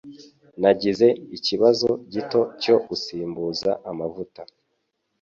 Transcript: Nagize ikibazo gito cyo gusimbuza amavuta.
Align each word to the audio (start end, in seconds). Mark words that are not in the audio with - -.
Nagize 0.61 1.07
ikibazo 1.37 1.89
gito 2.13 2.41
cyo 2.61 2.75
gusimbuza 2.87 3.69
amavuta. 3.89 4.41